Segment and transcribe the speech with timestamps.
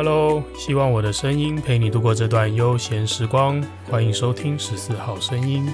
[0.00, 3.60] Hello，希望我的声音陪你度过这段悠闲时光。
[3.90, 5.68] 欢迎收听十四号声音。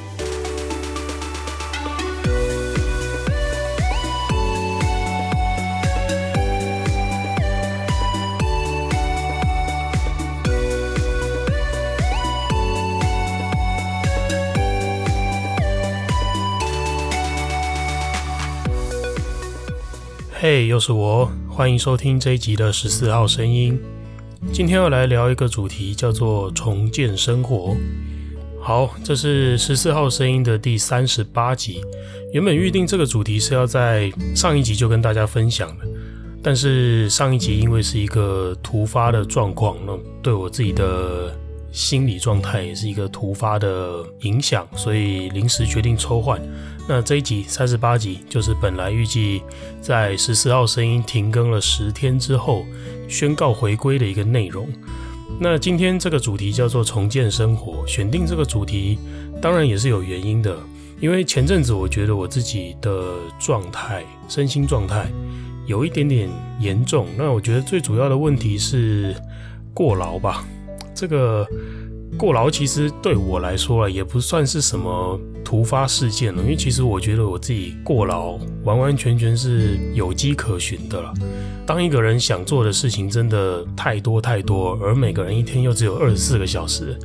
[20.32, 23.78] 嘿，又是我，欢迎收听这一集的十四号声音。
[24.52, 27.76] 今天要来聊一个主题，叫做重建生活。
[28.60, 31.80] 好，这是十四号声音的第三十八集。
[32.32, 35.84] 原本预定这个主题是要在上一集就跟大家分享的，
[36.42, 41.36] 但是上一集因为是一个突发的状况，那对我自己的
[41.72, 46.40] 心理状态也是一个突发的影响，所以临时决定抽换。
[46.88, 49.42] 那这一集三十八集就是本来预计
[49.80, 52.64] 在十四号声音停更了十天之后
[53.08, 54.68] 宣告回归的一个内容。
[55.40, 58.98] 那今天这个主题叫做重建生活，选定这个主题
[59.40, 60.56] 当然也是有原因的，
[61.00, 65.10] 因为前阵子我觉得我自己的状态，身心状态
[65.66, 66.28] 有一点点
[66.60, 67.06] 严重。
[67.16, 69.14] 那我觉得最主要的问题是
[69.72, 70.44] 过劳吧，
[70.94, 71.46] 这个。
[72.16, 81.12] 过劳其实对我来说啊，也不算是什么突发事件了，因为其实我觉得我自己过劳完完全全是有迹可循的了。
[81.66, 86.96] 当一个人想做的事情真的太多太多，而每个人一天又只有二十四个小时，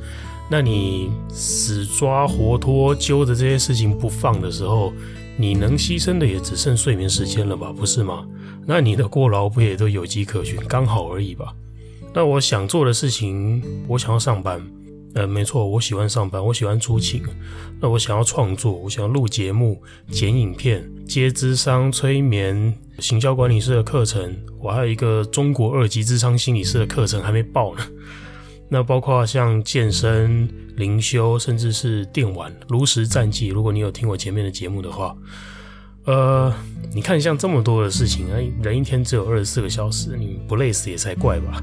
[0.48, 4.92] 那你死抓活拖揪着这些事情不放的时候，
[5.36, 7.72] 你能牺牲的也只剩睡眠时间了吧？
[7.76, 8.24] 不是吗？
[8.64, 11.52] 那你的过劳不也都有迹可循，刚好而已吧？
[12.14, 14.60] 那我想做的事情，我想要上班。
[15.14, 17.22] 呃，没错，我喜欢上班，我喜欢出勤。
[17.80, 27.82] 那我想要创作，我想要录节目、剪影片、接智商、催眠、行销管理师的课程，我还有一个中国二级智商心理师的课程还没报呢。
[28.68, 33.50] 那包括像健身、灵修，甚至是电玩《炉石战记》。
[33.52, 35.16] 如果你有听我前面的节目的话，
[36.04, 36.54] 呃，
[36.94, 38.28] 你看像这么多的事情，
[38.62, 41.60] 人一天只有二十四个小时，你不累死也才怪吧。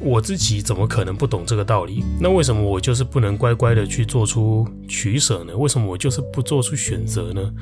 [0.00, 2.04] 我自己怎么可能不懂这个道理？
[2.20, 5.56] 那为什么我就是不能乖乖的去做出取舍呢？
[5.56, 7.52] 为什么我就是不做出选择呢？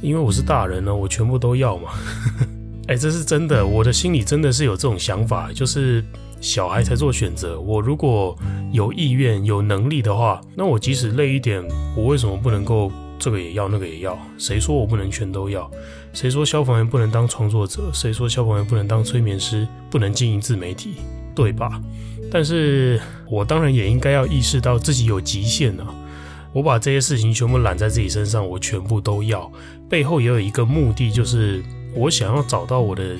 [0.00, 1.90] 因为我是大人呢，我全部都要嘛。
[2.88, 6.04] 哎，这是真的，我的心里真的是有这种想法，就是
[6.40, 7.60] 小孩才做选择。
[7.60, 8.36] 我如果
[8.72, 11.62] 有意愿、有能力的话，那我即使累一点，
[11.96, 14.16] 我为什么不能够这个也要，那个也要？
[14.38, 15.68] 谁说我不能全都要？
[16.12, 17.90] 谁说消防员不能当创作者？
[17.92, 19.66] 谁说消防员不能当催眠师？
[19.90, 20.94] 不能经营自媒体？
[21.36, 21.80] 对吧？
[22.32, 25.94] 但是我当然也应该要意识到自己有极限啊！
[26.52, 29.48] 我把这些事情全部揽在自己身上，我全部都要，
[29.88, 31.62] 背后也有一个目的，就是
[31.94, 33.14] 我想要找到我的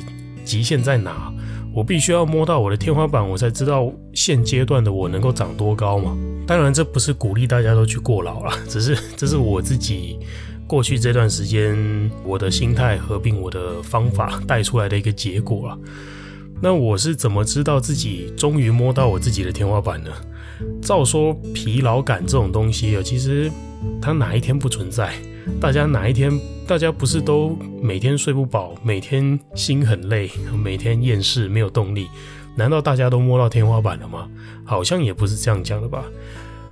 [0.44, 1.32] 极限在哪。
[1.74, 6.16] 我必须要摸到我的天花板，我才知道现阶段的我能够长多高嘛。
[6.46, 10.18] 当然，这不是鼓励大家都去过劳了， 只是这是我自己
[10.66, 15.78] 过去这段时间我的心态合并我的方法带出来的一个结果啊。
[16.60, 20.10] 那我是怎么知道自己终于摸到我自己的天花板呢？
[20.80, 23.50] 照说疲劳感这种东西啊，其实
[24.00, 25.12] 它哪一天不存在？
[25.60, 26.32] 大家哪一天，
[26.66, 30.30] 大家不是都每天睡不饱，每天心很累，
[30.64, 32.08] 每天厌世没有动力？
[32.56, 34.26] 难道大家都摸到天花板了吗？
[34.64, 36.04] 好像也不是这样讲的吧？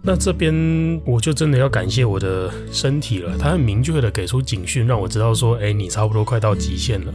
[0.03, 7.12] 那这边我就真的要感谢我的身体了，它很明确的给出警讯，让我知道说，哎，你差不多快到极限了。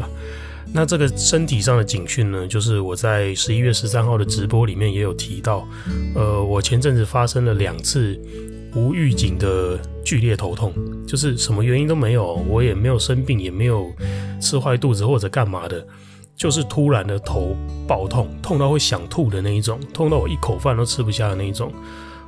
[0.71, 5.67] 那这个身体上的警讯呢，就是我在十一月十三号的直播里面也有提到，
[6.13, 8.19] 呃，我前阵子发生了两次
[8.75, 10.71] 无预警的剧烈头痛，
[11.07, 13.91] 就是什么原因都没有，我也没有生病，也没有
[14.39, 15.83] 吃坏肚子或者干嘛的，
[16.35, 17.55] 就是突然的头
[17.87, 21.73] 爆痛，痛到会想吐的那一种，痛到我一口饭都吃不下的那一种，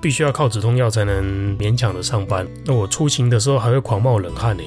[0.02, 2.48] 必须要靠止痛药才能勉强的上班。
[2.66, 4.64] 那我出勤的时候还会狂冒冷汗呢，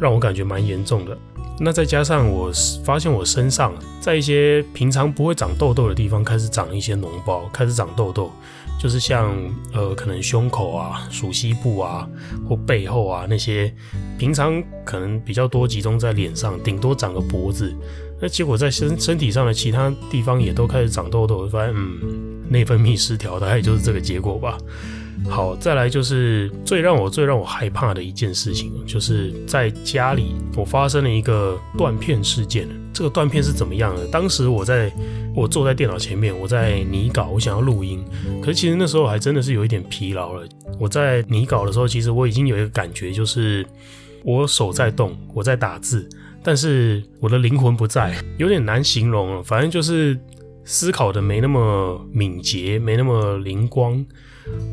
[0.00, 1.16] 让我感觉蛮严重的。
[1.60, 2.50] 那再加上我
[2.84, 8.30] 发现我身上在一些平常不会长痘痘的地方开始长一些脓包，开始长痘痘，
[8.78, 9.32] 就是像
[9.72, 12.08] 呃可能胸口啊、鼠蹊部啊
[12.48, 13.72] 或背后啊那些
[14.18, 17.72] 平常可能比较多集中在脸上，顶多长个脖子，
[18.20, 24.58] 那结果在身身体上的其他地方也都开始长痘痘，发现嗯内分泌失调，大概就是这个结果吧。
[25.28, 32.68] 好，再来就是最让我最让我害怕的一件事情，就是在家里我发生了一个断片事件。
[32.92, 34.06] 这个断片是怎么样的？
[34.06, 34.92] 当时我在
[35.34, 38.04] 我坐在电脑前面，我在拟稿，我想要录音，
[38.40, 40.46] 可是其实那时候还真的是有一点疲劳了。
[40.78, 43.66] 我在拟稿的时候，其实我已经有一个感觉，就是
[44.22, 46.08] 我手在动，我在打字，
[46.42, 49.42] 但是我的灵魂不在，有点难形容了。
[49.42, 50.16] 反正就是
[50.64, 54.04] 思考的没那么敏捷，没那么灵光。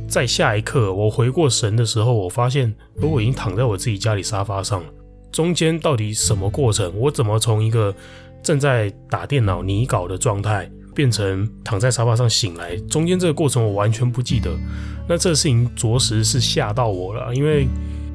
[0.08, 4.88] 在下一刻，我回过神的时候，我发现，我已经躺在我自己家里沙发上了。
[5.32, 6.92] 中间到底什么过程？
[7.00, 7.96] 我怎么从一个
[8.44, 12.76] 正在打电脑拟稿的状态，变成躺在沙发上醒来？
[12.90, 14.52] 中间这个过程我完全不记得。
[15.08, 17.66] 那这事情着实是吓到我了，因为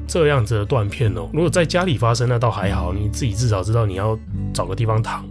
[0.07, 4.17] 这样子的断片哦，如果在家里发生，那倒还好，你自己至少知道你要
[4.53, 5.27] 找个地方躺。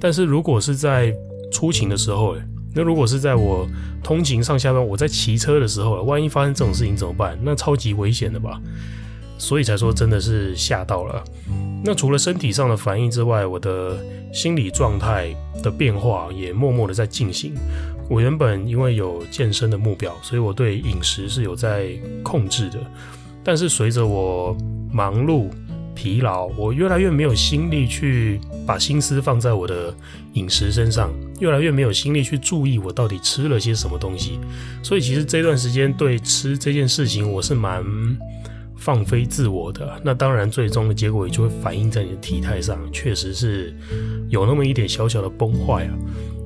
[0.00, 1.14] 但是如果是在
[1.52, 2.36] 出勤的时候，
[2.78, 3.68] 那如果是在我
[4.04, 7.36] 通勤上下班，我在骑车的时候，万一发生这种事情怎么办？
[7.42, 8.60] 那超级危险的吧。
[9.36, 11.24] 所以才说真的是吓到了。
[11.82, 13.98] 那除了身体上的反应之外，我的
[14.32, 17.52] 心理状态的变化也默默的在进行。
[18.08, 21.90] 我原本因为有健身的目标，所以我对饮食是有在
[22.22, 22.78] 控制的。
[23.42, 24.56] 但是随着我
[24.92, 25.48] 忙碌、
[26.00, 29.92] 疲劳，我越来越没有心力去把心思放在我的
[30.34, 31.10] 饮食身上，
[31.40, 34.38] 越来越没有心力去注意我到底吃了些什么东西。
[34.80, 37.84] 所以其实这段时间对吃这件事情，我是蛮。
[38.80, 43.74] 放飞自我的，那当然最终的结果也就会反映在你的体态上，确实是
[44.28, 45.90] 有那么一点小小的崩坏啊。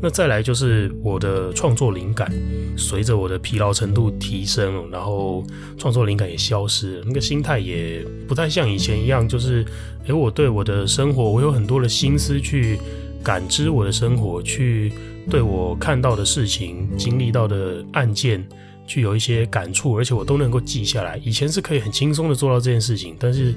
[0.02, 2.28] 那再来就是我的创作灵感，
[2.76, 5.44] 随着我的疲劳程度提升，然后
[5.78, 9.64] 创作灵感也消失，那个心态也不太像以前一样，就是
[10.06, 12.76] 诶，我对我的生活，我有很多的心思去
[13.22, 14.93] 感知我的生活，去
[15.31, 18.44] 对我看到的事情、经历到的案件。
[18.84, 21.16] 具有一些感触，而且我都能够记下来。
[21.25, 23.55] 以前是可以很轻松的做到这件事情，但是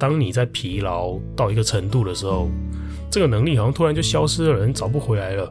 [0.00, 2.50] 当你在疲劳到一个程度的时候，
[3.14, 5.48] 这个能力好像突然就消失了，人找不回来了。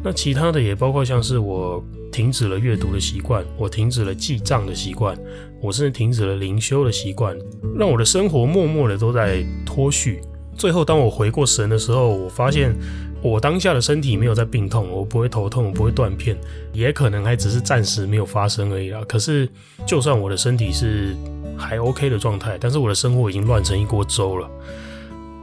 [0.00, 5.18] 那其他的也包括像是我停止了阅读的习惯，我停止了记账的习惯，
[5.60, 7.36] 我甚至停止了灵修的习惯，
[7.76, 10.20] 让我的生活默默的都在脱序。
[10.54, 12.72] 最后当我回过神的时候，我发现。
[13.22, 16.34] 我当下的身体没有在病痛，我不会头痛，我不会断片，
[16.72, 19.02] 也可能还只是暂时没有发生而已啦。
[19.06, 19.46] 可是，
[19.86, 21.14] 就算我的身体是
[21.54, 24.48] 还 OK 的状态，但是我的生活已经乱成一锅粥了。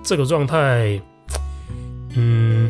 [0.01, 0.99] 这个状态，
[2.17, 2.69] 嗯，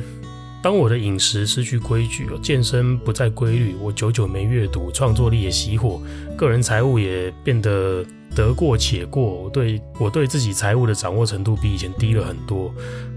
[0.62, 6.02] 当我的饮食失去规矩，健身不再规律，我久久没阅读，创作力也熄火，
[6.38, 8.06] 个人财务也变得。
[8.36, 12.72] 得过且过，我对我对自己财务的掌握程度比以前低了很多。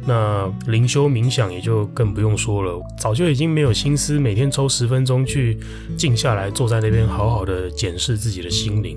[0.06, 5.58] 那灵修冥想也就更不用说了，早就已经没有心思每天抽十分钟去
[5.94, 8.96] 静下来，坐在那边好好的检视自己的心灵。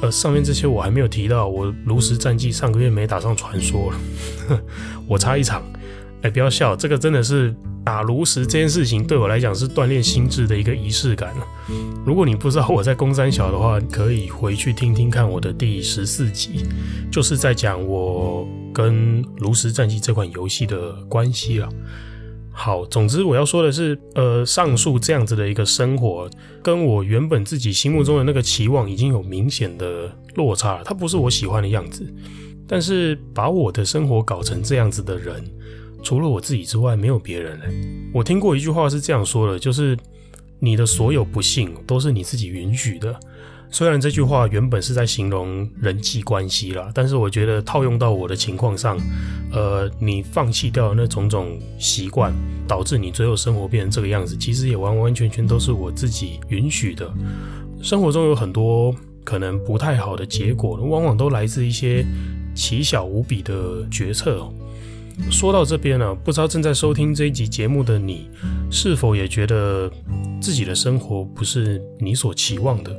[0.00, 4.60] 呃，上面这些我还没有提到，我炉石战绩上个月没打上传说了，
[5.08, 5.60] 我差一场。
[6.22, 7.54] 哎，不要笑，这个真的是。
[7.84, 11.34] 打炉石这件事情对我来讲是锻炼心智的一个仪式感。
[12.06, 16.64] 如果你不知道我在攻三小的话，可以回去听听看我的第十四集，
[17.10, 21.68] 就是在讲我跟炉石战记这款游戏的关系了。
[22.52, 26.30] 好，总之我要说的是，呃，上述这样子的一个生活，
[26.62, 30.84] 跟我原本自己心目中的那个期望已经有明显的落差了。
[30.84, 32.06] 它不是我喜欢的样子，
[32.68, 35.44] 但是把我的生活搞成这样子的人。
[36.02, 37.66] 除了我自己之外，没有别人嘞。
[38.12, 39.96] 我听过一句话是这样说的，就是
[40.58, 43.18] 你的所有不幸都是你自己允许的。
[43.70, 48.98] 虽然这句话原本是在形容人际关系啦，但是我觉得套用到我的情况上，
[49.50, 52.34] 呃，你放弃掉那种种习惯，
[52.68, 57.10] 导致你最后生活变成这个样子，其实也完完全全都是我自己允许的。
[57.80, 58.94] 生活中有很多
[59.24, 62.04] 可能不太好的结果，往往都来自一些
[62.54, 64.46] 奇小无比的决策。
[65.30, 68.28] 说到这边呢，不知道正在收听这一集节目的你，
[68.70, 69.90] 是否也觉得
[70.40, 72.94] 自己的生活不是你所期望的？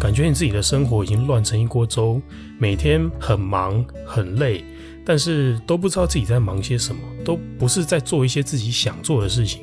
[0.00, 2.20] 感觉你自己的生活已经乱成一锅粥，
[2.58, 4.64] 每天很忙很累，
[5.04, 9.62] 但是都不知道自己在忙些什么，都不是在做一些自己想做的事情。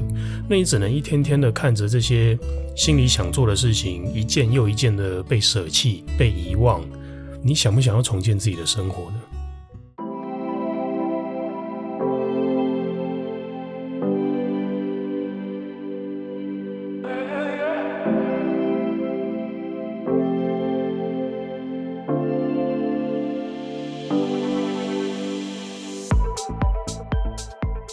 [0.49, 2.37] 那你只能一天天的看着这些
[2.75, 6.83] 心里想做的事情，一件又一件的被舍弃、被遗忘。
[7.43, 9.17] 你想不想要重建自己的生活呢？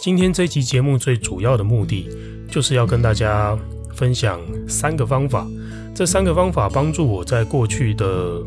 [0.03, 2.09] 今天这期节目最主要的目的，
[2.51, 3.57] 就是要跟大家
[3.95, 5.47] 分享三个方法。
[5.95, 8.43] 这三个方法帮助我在过去的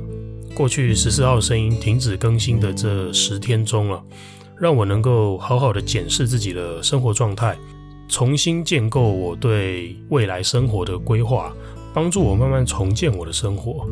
[0.55, 4.03] 过去十四号声音停止更新的这十天中啊，
[4.61, 7.57] 让我能够好好的检视自己的生活状态，
[8.07, 11.51] 重新建构我对未来生活的规划，
[11.95, 13.89] 帮助我慢慢重建我的生活。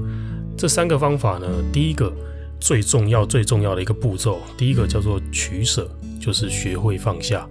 [0.54, 2.12] 这三个方法呢，第一个
[2.60, 5.88] 最重要最重要的一个步骤，第一个叫做取舍，
[6.20, 7.48] 就是学会放下。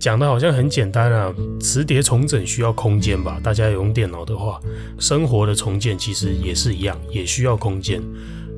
[0.00, 3.38] 讲的好像很简单啊，磁碟重整需要空间吧？
[3.44, 4.58] 大家有用电脑的话，
[4.98, 8.02] 生活的重建其实也是一样，也需要空间。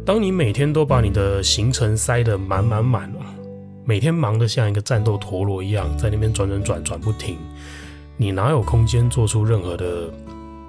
[0.07, 3.21] 当你每天都把你的行程塞得满满满了，
[3.85, 7.37] 每天忙得像一个战斗陀螺一样，在那边转转转转不停，
[8.17, 10.09] 你哪有空间做出任何的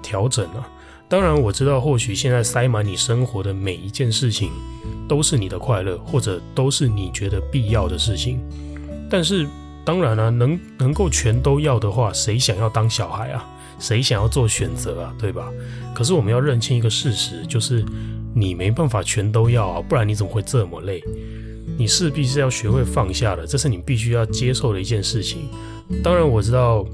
[0.02, 0.64] 调整呢？
[1.08, 4.50] 当然，我知道或许现在塞满你生活的每一件事情，
[5.06, 8.40] 都是你的快乐，或者都是你觉得必要的事情，
[9.08, 9.46] 但是。
[9.84, 13.44] 当然了、能能够全都要的话，谁想要当小孩啊？
[13.78, 15.14] 谁想要做选择啊？
[15.18, 15.50] 对吧？
[15.94, 17.84] 可是我们要认清一个事实，就是
[18.34, 21.02] 你没办法全都要啊，不然你怎么会这么累？
[21.76, 25.48] 你势必是要学会放下的，这是你必须要接受的一件事情。
[26.02, 26.86] 当然，我知道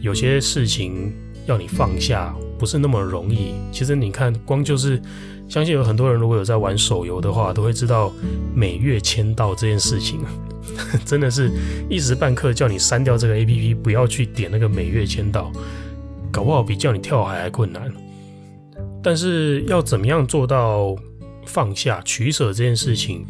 [0.00, 1.12] 有些事情
[1.46, 3.54] 要你放下不是那么容易。
[3.70, 5.00] 其实你看，光就是
[5.48, 8.12] 相信有很多人如果有在玩手游的话，都会知道
[8.54, 10.20] 每月签到这件事情。
[11.04, 11.50] 真的是
[11.88, 15.52] 一时半刻叫你删掉这个 APP，不要去点那个每月签到，
[16.32, 17.92] 搞不好比叫你跳海还困难。
[19.02, 20.96] 但是要怎么样做到
[21.44, 23.24] 放下取舍这件事情，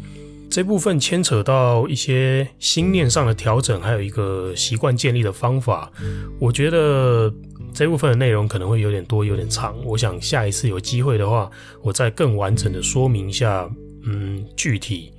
[0.49, 5.91] 这部分牵扯到一些心念上的调整，还有一个习惯建立的方法。
[6.39, 7.33] 我觉得
[7.73, 9.75] 这部分的内容可能会有点多，有点长。
[9.83, 11.51] 我想下一次有机会的话，
[11.83, 13.69] 我再更完整的说明一下，
[14.05, 15.11] 嗯，具体。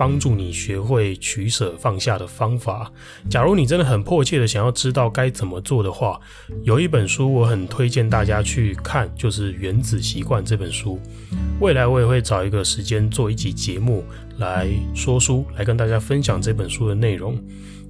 [0.00, 2.90] 帮助你学会取舍放下的方法。
[3.28, 6.18] 假如你真的很迫切的想要知道该怎么做的话，
[6.62, 10.98] 有一本书我很推荐大家去看，就是《原子习惯》这本书。
[11.60, 14.02] 未来我也会找一个时间做一集节目
[14.38, 17.38] 来说书，来跟大家分享这本书的内容。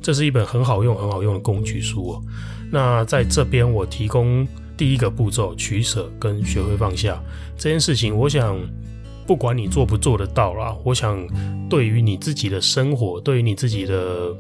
[0.03, 2.23] 这是一本很好用、很好用的工具书哦。
[2.73, 4.45] 那在这边我提供
[4.77, 7.23] 第一个步骤：取舍跟学会放下
[7.57, 8.17] 这件事情。
[8.17, 8.59] 我想。
[9.31, 11.25] 不管你做不做得到啦，我想
[11.69, 14.35] 对于你自己的生活，对于你自己的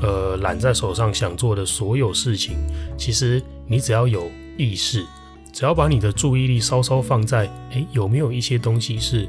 [0.00, 2.56] 呃揽在手上想做的所有事情，
[2.96, 5.04] 其实你只要有意识，
[5.52, 7.40] 只要把你的注意力稍稍放在，
[7.72, 9.28] 诶，有没有一些东西是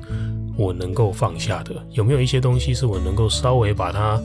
[0.56, 1.86] 我能够放下的？
[1.92, 4.18] 有没有一些东西是我能够稍微把它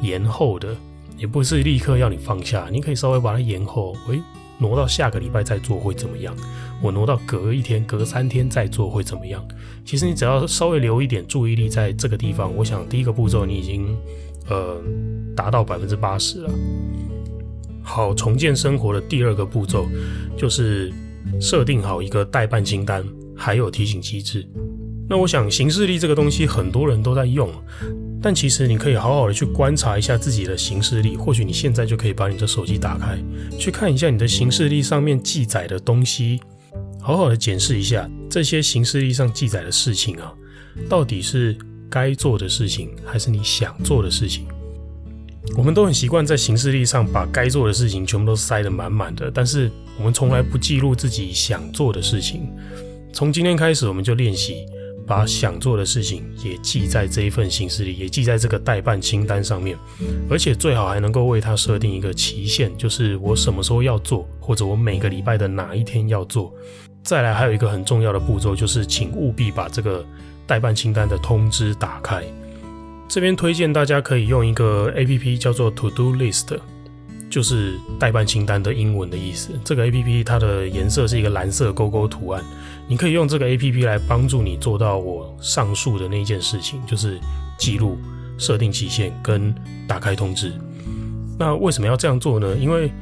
[0.00, 0.74] 延后的？
[1.16, 4.20] 也不是立刻要你放下，你可以稍微把它延后，诶。
[4.62, 6.34] 挪到下个礼拜再做会怎么样？
[6.80, 9.44] 我挪到隔一天、隔三天再做会怎么样？
[9.84, 13.96] 其实你只要稍微留一点注意力在这个地方，我想第一个步骤你已经
[14.48, 14.80] 呃
[15.34, 16.50] 达到百分之八十了。
[17.82, 19.88] 好，重建生活的第二个步骤
[20.36, 20.92] 就是
[21.40, 23.04] 设定好一个待办清单，
[23.36, 24.46] 还有提醒机制。
[25.08, 27.50] 那我想行事历这个东西很多人都在用。
[28.22, 33.18] 但其实你可以好好的去观察一下自己的行事历，或许你现在就可以把你的手机打开，
[33.58, 36.40] 去看一下你的行事历上面记载的东西，
[37.00, 40.32] 好好的检视一下这些行事历上记载的事情啊，
[40.88, 41.56] 到底是
[41.90, 44.46] 该做的事情，还是你想做的事情？
[45.56, 52.48] 我们都很习惯在行事历上把该做的事情全部都塞得满满的，但是我们从来不记录自己想做的事情。
[53.12, 54.64] 从今天开始，我们就练习。
[55.06, 59.76] 把想做的事情也记在这一份行事历，也记在这个待办清单上面，
[60.30, 66.52] 而且最好还能够为它设定一个期限，就是我什么时候要做，或者我每个礼拜的哪一天要做。
[67.02, 70.04] 再来还有一个很重要的步骤，就是请务必把这个
[70.46, 72.22] 待办清单的通知打开。
[73.08, 76.56] 这边推荐大家可以用一个 APP 叫做 To Do List。
[77.32, 79.58] 就是代办清单的英文的意思。
[79.64, 82.44] 这个 APP 它的颜色是一个蓝色勾勾图案，
[82.86, 87.18] 你可以用这个 APP 来帮助你做到我上述的那件事情，就是
[87.58, 87.96] 记录、
[88.36, 89.54] 设定期限跟
[89.88, 90.52] 打开通知。
[91.38, 92.54] 那为什么要这样做呢？
[92.60, 92.92] 因为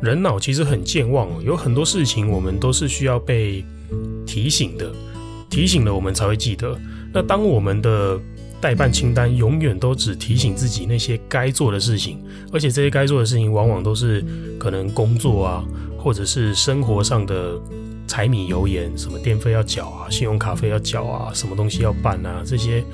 [0.00, 3.64] 人脑其实很健忘，有很多事情我们都是需要被
[4.24, 4.92] 提醒的，
[5.50, 6.78] 提醒了我们才会记得。
[7.12, 8.16] 那当我们的
[8.60, 14.24] 代办清单永远都只提醒自己那些该做的事情，而且这些该做的事情往往都是
[14.58, 15.64] 可能工作啊，
[15.98, 17.58] 或者是生活上的
[18.06, 22.84] 柴米油盐，什么电费要缴啊，信用卡费要缴啊，什么东西要办啊，这些。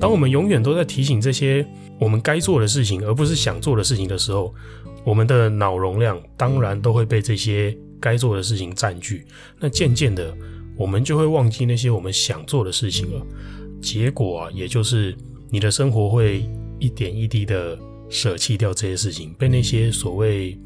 [0.00, 1.64] 当我们永远都在提醒这些
[2.00, 4.52] 我们该做的事情，而不是想做的事情的时候，
[5.04, 9.24] 我们的脑容量当然都会被这些该做的事情占据。
[9.60, 10.34] 那渐渐的，
[10.76, 13.26] 我们就会忘记那些我们想做的事情了。
[13.82, 15.14] 结果啊，也就是
[15.50, 16.48] 你的生活会
[16.78, 17.76] 一点一滴的
[18.08, 20.56] 舍弃掉这些事情，被那些所谓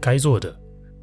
[0.00, 0.54] 该做的，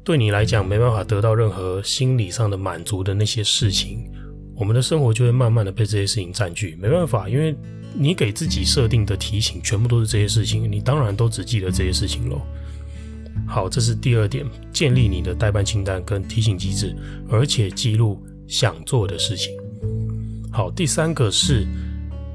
[0.04, 4.10] 对你来讲没办法得到任何心理上的满足的那些事情，
[4.54, 6.76] 我们的生活就会慢慢的被这些事情占据。
[6.80, 7.54] 没办法，因为
[7.92, 12.40] 你给自己设定的提醒全部都是这些事情，你当然都只记得这些事情喽。
[13.46, 16.94] 好，这是第二点，建立你的待办清单跟提醒机制，
[17.28, 19.59] 而且记录想做的事情。
[20.52, 21.66] 好，第三个是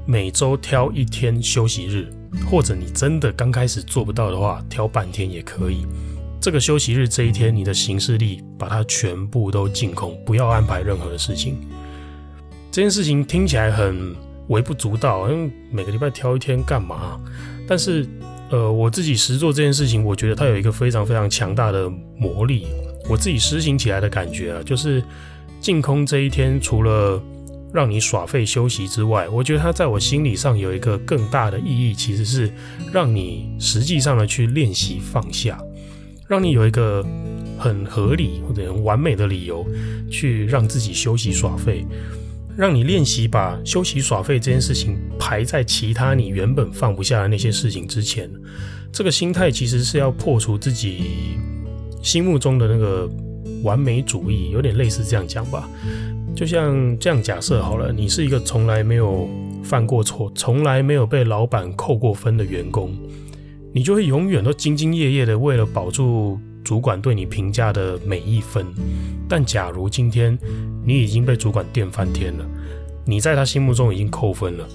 [0.06, 2.08] 每周挑一天休息日。
[2.50, 5.86] 或者你真的刚开始做不到的话，挑半天也可以。
[6.38, 11.56] 这个休息日这一天，你的行事历把它全部都净空，不要安排任何的事情。
[12.70, 14.14] 这件事情听起来很
[14.48, 17.18] 微不足道，因为每个礼拜挑一天干嘛？
[17.66, 18.06] 但是，
[18.50, 22.66] 呃，我自己实做这件事情，我觉得它有一个非常非常强大的魔力。
[23.08, 25.02] 我自己实行起来的感觉啊，就是
[25.58, 27.22] 净空这一天，除了
[27.72, 32.52] 让你耍废休息之外，我觉得它在我心理上有一个更大的意义，其实是
[32.92, 35.58] 让你实际上的去练习放下，
[36.28, 37.04] 让你有一个
[37.58, 39.66] 很合理或者很完美的理由
[40.10, 41.86] 去让自己休息耍废，
[42.56, 48.30] 让你练习把休息耍废这件事情排在其他你原本放不下的那些事情之前。
[48.92, 51.38] 这个心态其实是要破除自己。
[52.02, 53.10] 心目中的那个
[53.64, 55.68] 完美主义，有点类似这样讲吧，
[56.36, 59.26] 就像这样假设好了，你是一个从来没有
[59.64, 62.94] 犯过错、从来没有被老板扣过分的员工，
[63.72, 68.66] 你就会永远都兢兢业业的为了保住主管对你评价的每一分。
[69.26, 70.38] 但假如今天
[70.84, 72.44] 你已经被主管电翻天了，
[73.06, 74.68] 你在他心目中已经扣分了，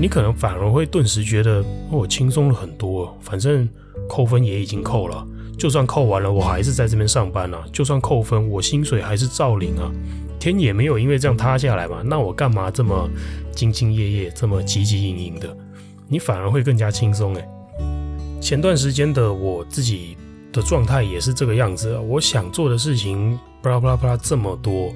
[0.00, 3.68] 你可能反而会顿时觉得我轻松了很多，反正
[4.08, 5.24] 扣分也已经扣了。
[5.58, 7.64] 就算扣完了，我还是在这边上班啊。
[7.72, 9.90] 就算扣分，我薪水还是照领啊。
[10.38, 12.00] 天也没有因为这样塌下来嘛。
[12.04, 13.10] 那我干嘛这么
[13.56, 15.54] 兢兢业业，这么汲汲营营的？
[16.06, 17.44] 你反而会更加轻松诶。
[18.40, 20.16] 前段时间的我自己
[20.52, 21.98] 的状态也是这个样子。
[21.98, 24.92] 我想做的事情，巴拉巴拉巴拉这么多。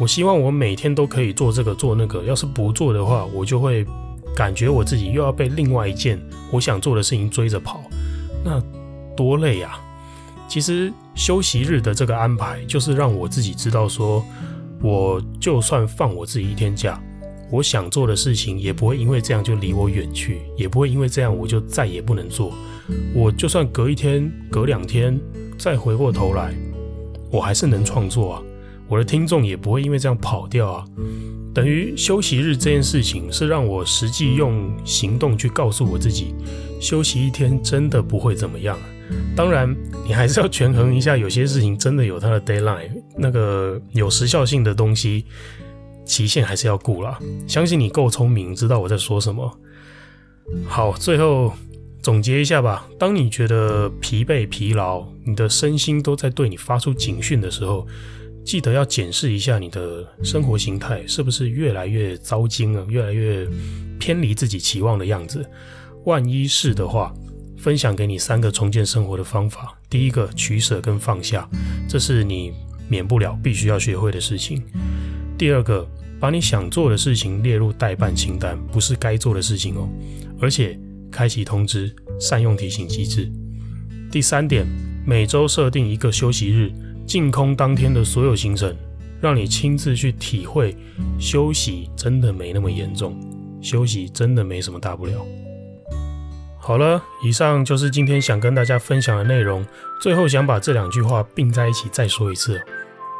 [0.00, 2.22] 我希望我每天都可以做这个做那个。
[2.24, 3.84] 要是不做的话，我就会
[4.34, 6.18] 感觉我自己又要被另外一件
[6.50, 7.82] 我想做的事情追着跑。
[8.42, 8.58] 那。
[9.16, 9.78] 多累呀！
[10.48, 14.24] 其实休息日的这个安排，就是让我自己知道说，
[14.82, 17.02] 我就算放我自己一天假，
[17.50, 22.52] 我想做的事情也不会因为这样就离我远去，也不会因为这样我就再也不能做。
[23.14, 25.18] 我就算隔一天、隔两天
[25.56, 26.54] 再回过头来，
[27.30, 28.42] 我还是能创作啊！
[28.88, 30.84] 我的听众也不会因为这样跑掉啊！
[31.54, 36.34] 等于休息日这件事情，是让我实际用行动去告诉我自己，
[36.78, 38.78] 休息一天真的不会怎么样。
[39.34, 45.24] 当然，你还是要权衡一下，有些事情真的有它的 deadline，那个有时效性的东西，
[46.04, 47.18] 期限还是要顾啦。
[47.48, 49.58] 相信你够聪明，知道我在说什么。
[50.66, 51.52] 好，最后
[52.02, 52.86] 总结一下吧。
[52.98, 57.86] 当你觉得疲惫、疲劳，你的身心都在对你发出警讯的时候，
[58.44, 63.46] 记得要检视一下你的生活形态是不是越来越糟心了，越来越
[63.98, 65.48] 偏离自己期望的样子。
[66.04, 67.14] 万一是的话，
[67.62, 69.72] 分享给你三个重建生活的方法。
[69.88, 71.48] 第一个，取舍跟放下，
[71.88, 72.52] 这是你
[72.88, 74.60] 免不了必须要学会的事情。
[75.38, 79.88] 第二个，把你想做的事情列入待办清单，不是该做的事情哦。
[80.40, 80.76] 而且
[81.08, 83.30] 开启通知，善用提醒机制。
[84.10, 84.66] 第三点，
[85.06, 86.72] 每周设定一个休息日，
[87.06, 88.76] 净空当天的所有行程，
[89.20, 90.76] 让你亲自去体会，
[91.16, 93.16] 休息真的没那么严重，
[93.60, 95.24] 休息真的没什么大不了。
[96.64, 99.66] 好了，以上就是今天想跟大家分享的内容。
[100.00, 102.62] 最后想把这两句话并在一起再说一次：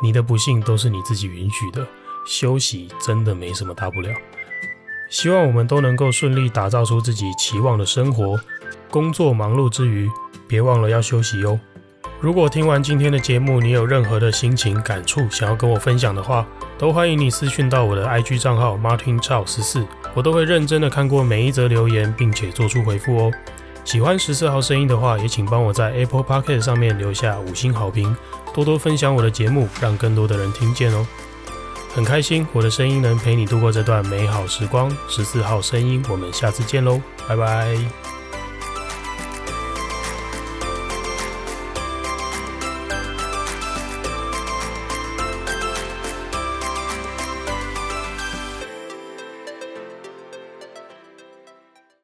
[0.01, 1.85] 你的不幸都是你自己允许的，
[2.25, 4.11] 休息真的没什么大不了。
[5.11, 8.41] 希望我们都能够顺利打造出自己期望的生活。
[8.89, 10.09] 工作忙碌之余，
[10.47, 11.59] 别忘了要休息哟。
[12.21, 16.47] 如果听完今天的节目，你有任何的心情感触想要跟我分享的话，
[16.79, 19.85] 都欢迎你私讯到我的 IG 账号 Martin Chao 十四。
[20.15, 23.33] 我都会认真的看过每一则留言，并且做出回复哦。
[23.85, 28.17] 喜欢十四号声音的话，也请帮我在 Apple Podcast 上面留下五星好评，
[28.55, 31.07] 多多分享我的节目，让更多的人听见哦。
[31.95, 34.91] 很开心我的声音能陪你度过这段美好时光。
[35.09, 38.22] 十四号声音，我们下次见喽，拜拜。